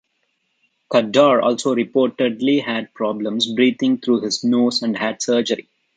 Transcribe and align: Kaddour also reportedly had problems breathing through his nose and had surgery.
Kaddour 0.91 1.43
also 1.43 1.75
reportedly 1.75 2.63
had 2.63 2.91
problems 2.95 3.45
breathing 3.45 3.99
through 3.99 4.21
his 4.21 4.43
nose 4.43 4.81
and 4.81 4.97
had 4.97 5.21
surgery. 5.21 5.69